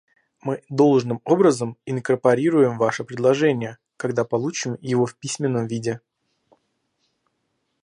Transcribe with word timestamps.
Мы 0.41 0.63
должным 0.67 1.21
образом 1.25 1.77
инкорпорируем 1.85 2.79
ваше 2.79 3.03
предложение, 3.03 3.77
когда 3.97 4.25
получим 4.25 4.75
его 4.81 5.05
в 5.05 5.15
письменном 5.15 5.67
виде. 5.67 6.01